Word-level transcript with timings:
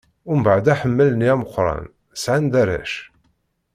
Mbeɛd 0.37 0.65
aḥemmal-nni 0.73 1.29
ameqran, 1.35 1.85
sɛan-d 2.21 2.53
arrac. 2.61 2.93